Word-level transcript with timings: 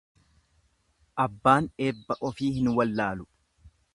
Abbaan 1.25 1.69
eebba 1.87 2.19
ofii 2.31 2.51
hin 2.57 2.73
wallaalu. 2.79 3.31